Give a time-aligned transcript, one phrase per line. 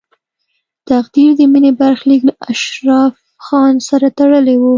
[0.89, 3.13] تقدیر د مینې برخلیک له اشرف
[3.45, 4.63] خان سره تړلی و